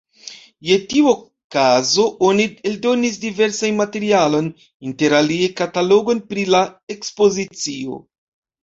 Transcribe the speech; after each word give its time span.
Je 0.67 0.77
tiu 0.93 1.09
okazo 1.11 2.05
oni 2.31 2.47
eldonis 2.71 3.21
diversan 3.27 3.77
materialon, 3.83 4.51
interalie 4.93 5.53
katalogon 5.63 6.27
pri 6.33 6.49
la 6.57 6.65
ekspozicio. 6.99 8.05